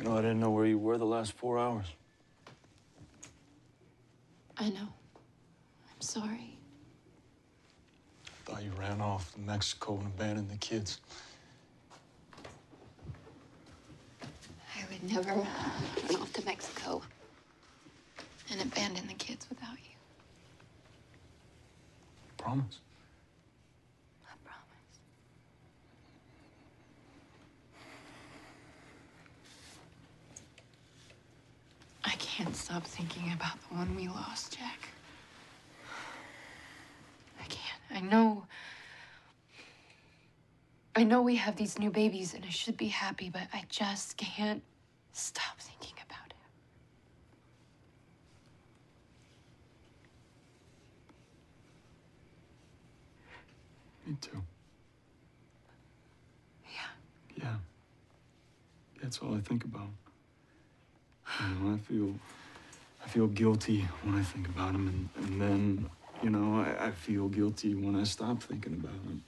[0.00, 1.84] You know, I didn't know where you were the last four hours.
[4.56, 4.88] I know.
[5.94, 6.56] I'm sorry.
[8.26, 11.00] I thought you ran off to Mexico and abandoned the kids.
[14.22, 17.02] I would never run off to Mexico
[18.50, 19.96] and abandon the kids without you.
[22.38, 22.80] Promise.
[24.26, 24.70] I promise.
[32.02, 34.88] I can't stop thinking about the one we lost, Jack.
[37.40, 37.82] I can't.
[37.90, 38.44] I know.
[40.94, 44.16] I know we have these new babies and I should be happy, but I just
[44.16, 44.62] can't
[45.12, 46.32] Stop thinking about
[54.06, 54.08] it.
[54.08, 54.42] Me too.
[56.64, 57.42] Yeah.
[57.42, 57.56] Yeah.
[59.02, 59.88] That's all I think about.
[61.40, 62.14] You know, I feel,
[63.02, 65.90] I feel guilty when I think about him, and, and then,
[66.22, 69.22] you know, I, I feel guilty when I stop thinking about him.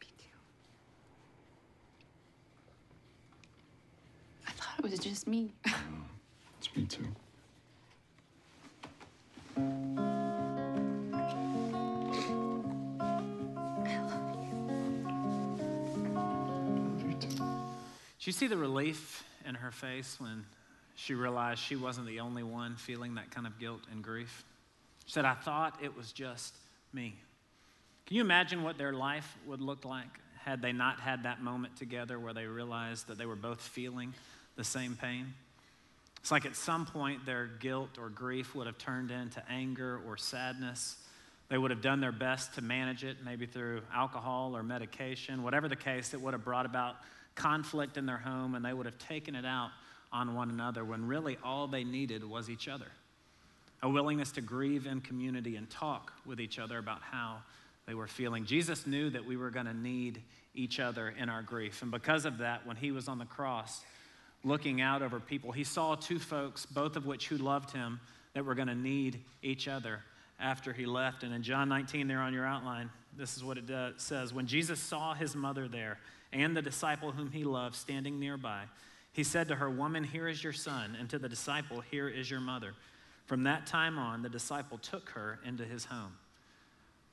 [0.00, 0.24] Me too.
[4.46, 5.52] I thought it was just me.
[6.58, 7.06] it's me too.
[18.18, 20.46] Did you see the relief in her face when
[20.96, 24.44] she realized she wasn't the only one feeling that kind of guilt and grief?
[25.04, 26.54] She said, I thought it was just
[26.92, 27.14] me.
[28.06, 31.76] Can you imagine what their life would look like had they not had that moment
[31.76, 34.14] together where they realized that they were both feeling
[34.54, 35.34] the same pain.
[36.20, 40.16] It's like at some point their guilt or grief would have turned into anger or
[40.16, 40.96] sadness.
[41.48, 45.42] They would have done their best to manage it, maybe through alcohol or medication.
[45.42, 46.94] Whatever the case, it would have brought about
[47.34, 49.70] conflict in their home and they would have taken it out
[50.12, 52.86] on one another when really all they needed was each other.
[53.82, 57.36] a willingness to grieve in community and talk with each other about how
[57.86, 58.44] they were feeling.
[58.46, 60.22] Jesus knew that we were going to need
[60.54, 61.82] each other in our grief.
[61.82, 63.82] And because of that, when he was on the cross,
[64.42, 68.00] looking out over people, he saw two folks, both of which who loved him,
[68.34, 70.00] that were going to need each other
[70.40, 71.22] after he left.
[71.22, 73.64] And in John 19, there on your outline, this is what it
[73.98, 75.98] says When Jesus saw his mother there
[76.32, 78.64] and the disciple whom he loved standing nearby,
[79.16, 82.30] he said to her, Woman, here is your son, and to the disciple, Here is
[82.30, 82.74] your mother.
[83.24, 86.12] From that time on, the disciple took her into his home.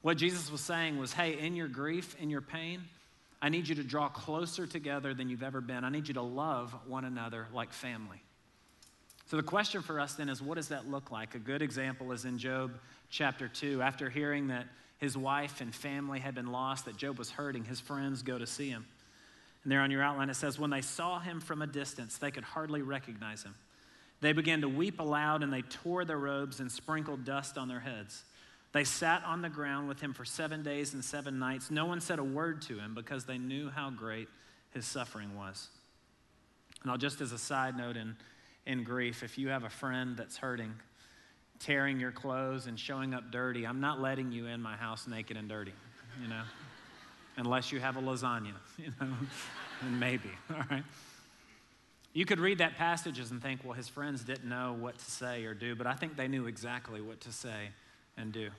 [0.02, 2.82] What Jesus was saying was, Hey, in your grief, in your pain,
[3.42, 5.86] I need you to draw closer together than you've ever been.
[5.86, 8.22] I need you to love one another like family.
[9.28, 11.36] So, the question for us then is what does that look like?
[11.36, 12.74] A good example is in Job
[13.12, 13.82] chapter 2.
[13.82, 17.80] After hearing that his wife and family had been lost, that Job was hurting, his
[17.80, 18.86] friends go to see him.
[19.64, 22.32] And there on your outline it says, When they saw him from a distance, they
[22.32, 23.56] could hardly recognize him.
[24.22, 27.82] They began to weep aloud and they tore their robes and sprinkled dust on their
[27.82, 28.24] heads.
[28.72, 31.70] They sat on the ground with him for seven days and seven nights.
[31.70, 34.28] No one said a word to him because they knew how great
[34.72, 35.68] his suffering was.
[36.82, 38.16] And I'll just as a side note in,
[38.66, 40.74] in grief, if you have a friend that's hurting,
[41.60, 45.38] tearing your clothes and showing up dirty, I'm not letting you in my house naked
[45.38, 45.74] and dirty,
[46.22, 46.42] you know,
[47.38, 49.14] unless you have a lasagna, you know,
[49.82, 50.84] and maybe, all right?
[52.14, 55.46] You could read that passages and think, well, his friends didn't know what to say
[55.46, 57.70] or do, but I think they knew exactly what to say
[58.18, 58.50] and do.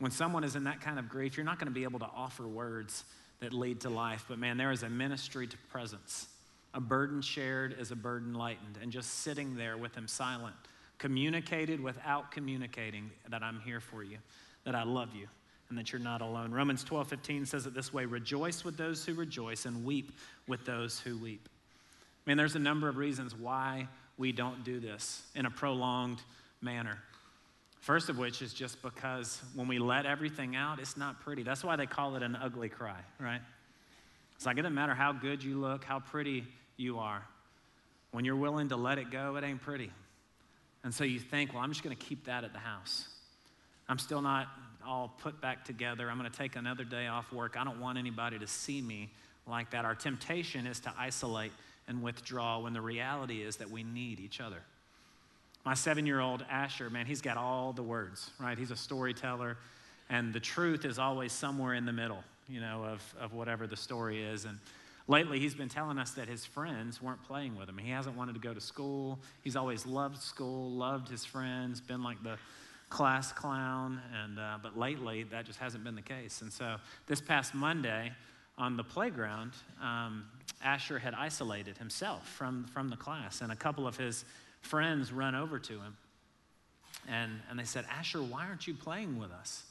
[0.00, 2.10] When someone is in that kind of grief, you're not going to be able to
[2.16, 3.04] offer words
[3.40, 6.26] that lead to life, but man, there is a ministry to presence.
[6.72, 10.56] A burden shared is a burden lightened, and just sitting there with him silent
[10.98, 14.18] communicated without communicating that I'm here for you,
[14.64, 15.28] that I love you,
[15.68, 16.52] and that you're not alone.
[16.52, 20.12] Romans 12, 15 says it this way rejoice with those who rejoice and weep
[20.46, 21.48] with those who weep.
[22.26, 26.20] I mean, there's a number of reasons why we don't do this in a prolonged
[26.60, 26.98] manner.
[27.80, 31.42] First of which is just because when we let everything out, it's not pretty.
[31.42, 33.42] That's why they call it an ugly cry, right?
[34.36, 36.44] It's like it doesn't matter how good you look, how pretty
[36.76, 37.22] you are.
[38.12, 39.90] When you're willing to let it go, it ain't pretty.
[40.82, 43.08] And so you think, well, I'm just going to keep that at the house.
[43.88, 44.48] I'm still not
[44.86, 46.10] all put back together.
[46.10, 47.56] I'm going to take another day off work.
[47.58, 49.10] I don't want anybody to see me
[49.46, 49.84] like that.
[49.84, 51.52] Our temptation is to isolate
[51.88, 54.62] and withdraw when the reality is that we need each other.
[55.64, 58.56] My seven year old Asher, man, he's got all the words, right?
[58.56, 59.56] He's a storyteller,
[60.10, 63.76] and the truth is always somewhere in the middle, you know, of, of whatever the
[63.76, 64.44] story is.
[64.44, 64.58] And
[65.06, 67.76] Lately, he's been telling us that his friends weren't playing with him.
[67.76, 69.18] He hasn't wanted to go to school.
[69.42, 72.38] He's always loved school, loved his friends, been like the
[72.94, 74.00] class clown.
[74.22, 76.42] And, uh, but lately, that just hasn't been the case.
[76.42, 76.76] And so
[77.08, 78.12] this past Monday
[78.56, 79.50] on the playground,
[79.82, 80.26] um,
[80.62, 83.40] Asher had isolated himself from, from the class.
[83.40, 84.24] And a couple of his
[84.60, 85.96] friends run over to him.
[87.08, 89.64] And, and they said, Asher, why aren't you playing with us?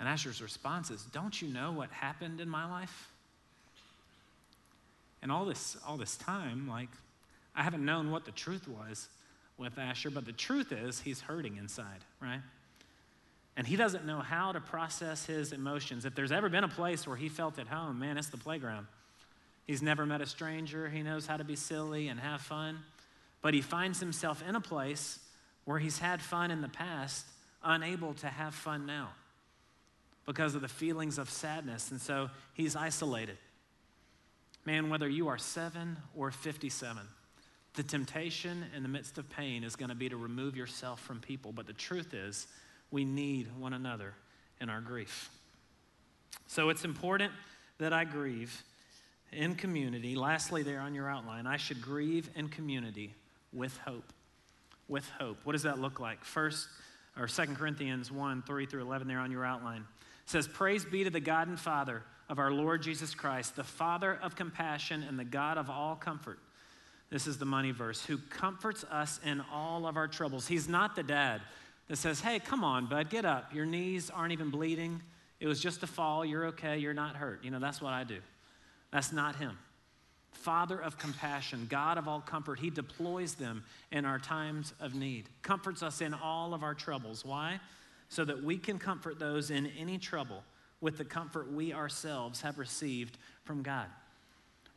[0.00, 3.12] And Asher's response is, Don't you know what happened in my life?
[5.22, 6.88] And all this, all this time, like,
[7.54, 9.08] I haven't known what the truth was
[9.58, 12.40] with Asher, but the truth is he's hurting inside, right?
[13.56, 16.04] And he doesn't know how to process his emotions.
[16.04, 18.86] If there's ever been a place where he felt at home, man, it's the playground.
[19.66, 20.88] He's never met a stranger.
[20.88, 22.78] He knows how to be silly and have fun.
[23.42, 25.18] But he finds himself in a place
[25.64, 27.26] where he's had fun in the past,
[27.62, 29.10] unable to have fun now
[30.24, 31.90] because of the feelings of sadness.
[31.90, 33.38] And so he's isolated.
[34.64, 37.02] Man, whether you are seven or 57,
[37.74, 41.20] the temptation in the midst of pain is going to be to remove yourself from
[41.20, 41.52] people.
[41.52, 42.46] But the truth is,
[42.90, 44.14] we need one another
[44.60, 45.30] in our grief.
[46.46, 47.32] So it's important
[47.78, 48.64] that I grieve
[49.32, 50.14] in community.
[50.16, 53.14] Lastly, there on your outline, I should grieve in community
[53.52, 54.12] with hope.
[54.88, 55.38] With hope.
[55.44, 56.24] What does that look like?
[56.24, 56.68] First,
[57.18, 59.82] or Second Corinthians 1 3 through 11, there on your outline.
[60.24, 63.64] It says, Praise be to the God and Father of our Lord Jesus Christ, the
[63.64, 66.38] Father of compassion and the God of all comfort.
[67.10, 70.46] This is the money verse, who comforts us in all of our troubles.
[70.46, 71.40] He's not the dad
[71.88, 73.54] that says, Hey, come on, bud, get up.
[73.54, 75.00] Your knees aren't even bleeding.
[75.40, 76.24] It was just a fall.
[76.24, 76.78] You're okay.
[76.78, 77.44] You're not hurt.
[77.44, 78.18] You know, that's what I do.
[78.90, 79.56] That's not him.
[80.32, 85.28] Father of compassion, God of all comfort, He deploys them in our times of need,
[85.42, 87.24] comforts us in all of our troubles.
[87.24, 87.58] Why?
[88.08, 90.42] So that we can comfort those in any trouble
[90.80, 93.86] with the comfort we ourselves have received from God.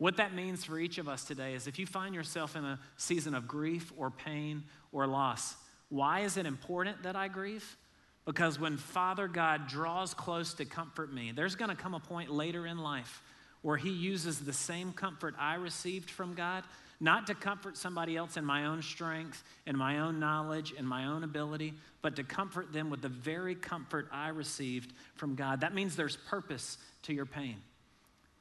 [0.01, 2.79] What that means for each of us today is if you find yourself in a
[2.97, 5.55] season of grief or pain or loss,
[5.89, 7.77] why is it important that I grieve?
[8.25, 12.31] Because when Father God draws close to comfort me, there's going to come a point
[12.31, 13.21] later in life
[13.61, 16.63] where He uses the same comfort I received from God,
[16.99, 21.05] not to comfort somebody else in my own strength, in my own knowledge, in my
[21.05, 25.61] own ability, but to comfort them with the very comfort I received from God.
[25.61, 27.57] That means there's purpose to your pain.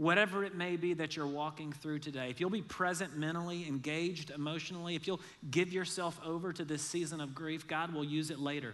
[0.01, 4.31] Whatever it may be that you're walking through today, if you'll be present mentally, engaged
[4.31, 5.21] emotionally, if you'll
[5.51, 8.73] give yourself over to this season of grief, God will use it later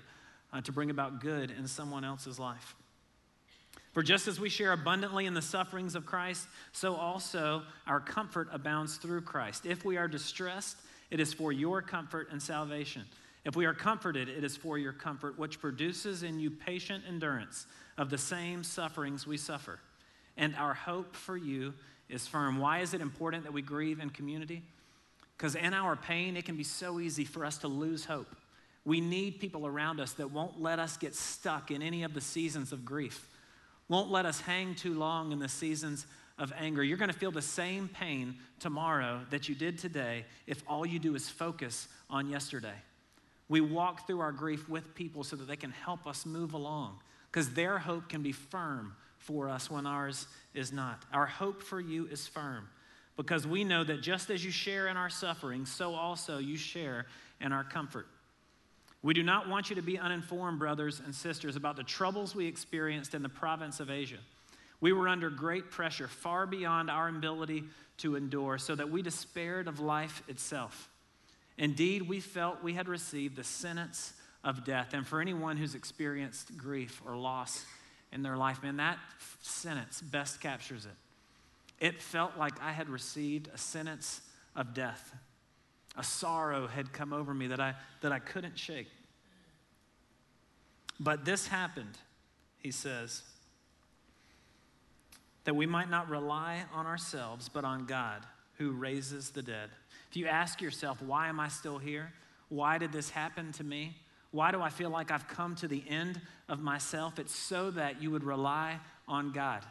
[0.52, 2.76] uh, to bring about good in someone else's life.
[3.92, 8.46] For just as we share abundantly in the sufferings of Christ, so also our comfort
[8.52, 9.66] abounds through Christ.
[9.66, 10.76] If we are distressed,
[11.10, 13.02] it is for your comfort and salvation.
[13.44, 17.66] If we are comforted, it is for your comfort, which produces in you patient endurance
[17.98, 19.80] of the same sufferings we suffer.
[20.37, 21.74] And our hope for you
[22.09, 22.59] is firm.
[22.59, 24.62] Why is it important that we grieve in community?
[25.37, 28.34] Because in our pain, it can be so easy for us to lose hope.
[28.84, 32.20] We need people around us that won't let us get stuck in any of the
[32.20, 33.28] seasons of grief
[33.89, 36.07] won't let us hang too long in the seasons
[36.39, 36.82] of anger.
[36.82, 40.99] You're going to feel the same pain tomorrow that you did today if all you
[40.99, 42.74] do is focus on yesterday.
[43.49, 46.99] We walk through our grief with people so that they can help us move along
[47.30, 48.95] because their hope can be firm
[49.26, 51.02] for us when ours is not.
[51.12, 52.68] Our hope for you is firm
[53.16, 57.06] because we know that just as you share in our suffering, so also you share
[57.40, 58.06] in our comfort.
[59.02, 62.46] We do not want you to be uninformed, brothers and sisters, about the troubles we
[62.46, 64.18] experienced in the province of Asia.
[64.80, 67.64] We were under great pressure, far beyond our ability
[67.98, 70.88] to endure, so that we despaired of life itself.
[71.58, 74.12] Indeed, we felt we had received the sentence
[74.44, 74.92] of death.
[74.92, 77.64] And for anyone who's experienced grief or loss
[78.12, 78.98] in their life, man, that
[79.42, 81.84] sentence best captures it.
[81.84, 84.20] It felt like I had received a sentence
[84.54, 85.14] of death.
[85.96, 88.88] A sorrow had come over me that I, that I couldn't shake.
[90.98, 91.98] But this happened,
[92.59, 93.22] he says,
[95.44, 98.22] that we might not rely on ourselves, but on God
[98.59, 99.70] who raises the dead.
[100.11, 102.12] If you ask yourself, why am I still here?
[102.48, 103.96] Why did this happen to me?
[104.37, 107.18] Why do I feel like I've come to the end of myself?
[107.18, 108.78] It's so that you would rely
[109.09, 109.62] on God,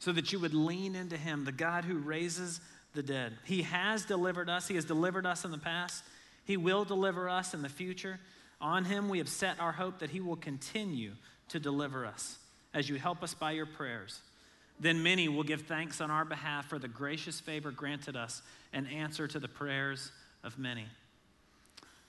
[0.00, 2.60] so that you would lean into Him, the God who raises
[2.94, 3.32] the dead.
[3.44, 6.02] He has delivered us, He has delivered us in the past,
[6.44, 8.18] He will deliver us in the future.
[8.60, 11.12] On him we have set our hope that he will continue
[11.48, 12.38] to deliver us
[12.72, 14.20] as you help us by your prayers.
[14.78, 18.40] Then many will give thanks on our behalf for the gracious favor granted us
[18.72, 20.12] and answer to the prayers
[20.44, 20.86] of many.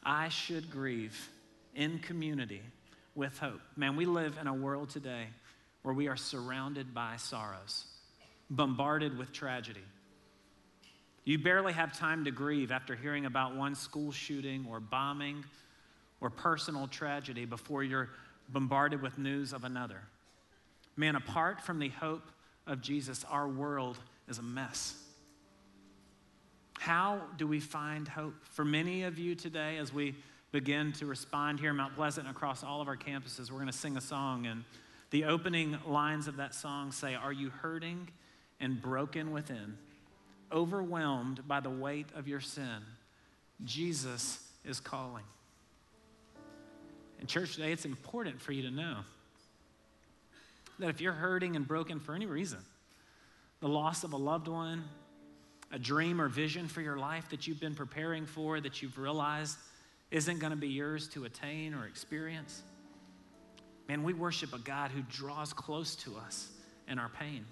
[0.04, 1.30] I should grieve
[1.76, 2.62] in community
[3.16, 3.62] with hope.
[3.76, 5.28] Man, we live in a world today
[5.84, 7.86] where we are surrounded by sorrows,
[8.50, 9.84] bombarded with tragedy.
[11.26, 15.44] You barely have time to grieve after hearing about one school shooting or bombing
[16.20, 18.10] or personal tragedy before you're
[18.50, 20.02] bombarded with news of another.
[20.96, 22.30] Man, apart from the hope
[22.68, 23.98] of Jesus, our world
[24.28, 24.96] is a mess.
[26.80, 28.36] How do we find hope?
[28.52, 30.16] For many of you today, as we
[30.54, 33.66] begin to respond here in Mount Pleasant and across all of our campuses, we're going
[33.66, 34.46] to sing a song.
[34.46, 34.64] And
[35.10, 38.08] the opening lines of that song say, Are you hurting
[38.60, 39.78] and broken within,
[40.52, 42.78] overwhelmed by the weight of your sin?
[43.66, 45.24] Jesus is calling.
[47.20, 48.98] In church today, it's important for you to know
[50.78, 52.60] that if you're hurting and broken for any reason,
[53.60, 54.84] the loss of a loved one,
[55.72, 59.58] a dream or vision for your life that you've been preparing for, that you've realized
[60.14, 62.62] isn't going to be yours to attain or experience,
[63.90, 66.50] man, we worship a God who draws close to us
[66.88, 67.44] in our pain.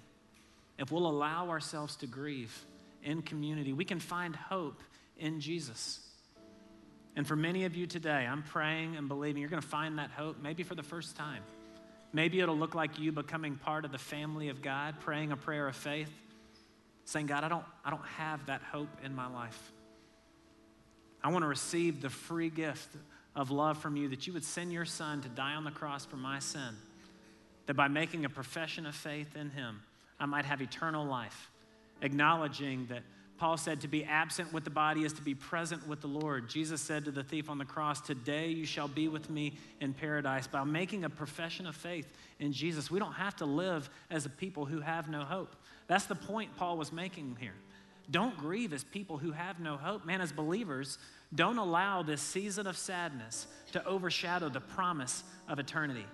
[0.78, 2.56] If we'll allow ourselves to grieve
[3.02, 4.80] in community, we can find hope
[5.18, 6.00] in Jesus.
[7.16, 10.10] And for many of you today, I'm praying and believing you're going to find that
[10.10, 11.42] hope maybe for the first time.
[12.12, 15.66] Maybe it'll look like you becoming part of the family of God, praying a prayer
[15.66, 16.10] of faith,
[17.06, 19.72] saying, God, I don't, I don't have that hope in my life.
[21.22, 22.88] I want to receive the free gift
[23.34, 26.04] of love from you that you would send your son to die on the cross
[26.04, 26.74] for my sin,
[27.66, 29.80] that by making a profession of faith in him,
[30.18, 31.50] I might have eternal life,
[32.00, 33.02] acknowledging that
[33.38, 36.48] Paul said to be absent with the body is to be present with the Lord.
[36.48, 39.94] Jesus said to the thief on the cross, Today you shall be with me in
[39.94, 40.46] paradise.
[40.46, 42.06] By making a profession of faith
[42.38, 45.56] in Jesus, we don't have to live as a people who have no hope.
[45.88, 47.54] That's the point Paul was making here.
[48.10, 50.04] Don't grieve as people who have no hope.
[50.04, 50.98] Man, as believers,
[51.34, 56.06] don't allow this season of sadness to overshadow the promise of eternity.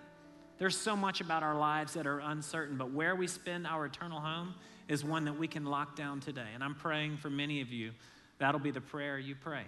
[0.58, 4.20] There's so much about our lives that are uncertain, but where we spend our eternal
[4.20, 4.54] home
[4.88, 6.48] is one that we can lock down today.
[6.54, 7.92] And I'm praying for many of you,
[8.38, 9.64] that'll be the prayer you pray.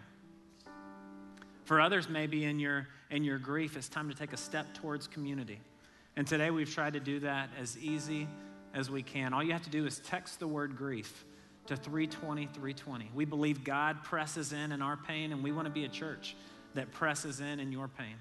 [1.65, 5.07] For others, maybe in your, in your grief, it's time to take a step towards
[5.07, 5.61] community.
[6.17, 8.27] And today we've tried to do that as easy
[8.75, 9.33] as we can.
[9.33, 11.25] All you have to do is text the word grief
[11.71, 13.11] to 320 320.
[13.15, 16.35] We believe God presses in in our pain, and we want to be a church
[16.75, 18.17] that presses in in your pain.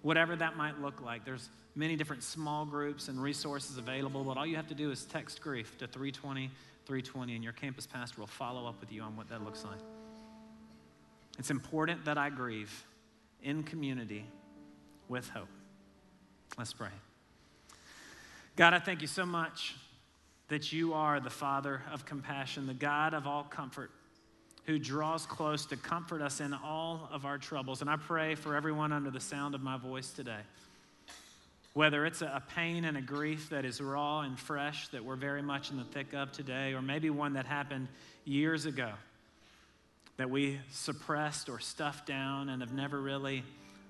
[0.00, 1.24] Whatever that might look like.
[1.24, 5.04] There's many different small groups and resources available, but all you have to do is
[5.04, 6.50] text grief to 320
[6.86, 9.80] 320, and your campus pastor will follow up with you on what that looks like.
[11.38, 12.84] It's important that I grieve
[13.42, 14.24] in community
[15.08, 15.48] with hope.
[16.56, 16.88] Let's pray.
[18.54, 19.74] God, I thank you so much
[20.48, 23.90] that you are the Father of compassion, the God of all comfort,
[24.64, 27.80] who draws close to comfort us in all of our troubles.
[27.80, 30.40] And I pray for everyone under the sound of my voice today.
[31.74, 35.42] Whether it's a pain and a grief that is raw and fresh that we're very
[35.42, 37.88] much in the thick of today, or maybe one that happened
[38.24, 38.92] years ago
[40.16, 43.44] that we suppressed or stuffed down and have never really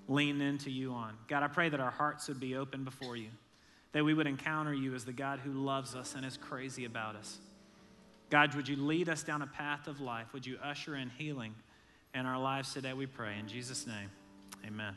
[0.09, 1.13] leaned into you on.
[1.27, 3.29] God, I pray that our hearts would be open before you
[3.97, 7.15] that we would encounter you as the God who loves us and is crazy about
[7.15, 7.39] us.
[8.29, 10.33] God, would you lead us down a path of life?
[10.33, 11.55] Would you usher in healing
[12.13, 13.39] in our lives today, we pray.
[13.39, 14.11] In Jesus' name,
[14.67, 14.93] amen.